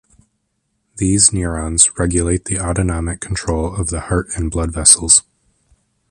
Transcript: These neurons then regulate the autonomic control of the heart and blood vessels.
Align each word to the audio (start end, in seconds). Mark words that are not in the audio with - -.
These 0.97 1.31
neurons 1.31 1.85
then 1.85 1.93
regulate 1.99 2.45
the 2.45 2.57
autonomic 2.59 3.19
control 3.19 3.75
of 3.75 3.91
the 3.91 3.99
heart 3.99 4.29
and 4.35 4.49
blood 4.49 4.73
vessels. 4.73 5.21